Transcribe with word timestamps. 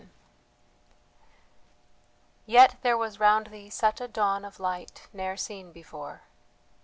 VII 0.01 0.09
Yet 2.47 2.77
there 2.81 2.97
was 2.97 3.19
round 3.19 3.47
thee 3.51 3.69
such 3.69 4.01
a 4.01 4.07
dawn 4.07 4.43
of 4.43 4.59
light 4.59 5.07
ne'er 5.13 5.37
seen 5.37 5.71
before. 5.71 6.23